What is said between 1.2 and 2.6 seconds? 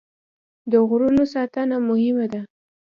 ساتنه مهمه ده.